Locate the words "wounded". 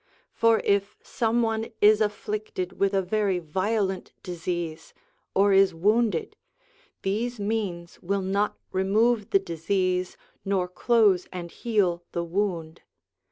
5.75-6.35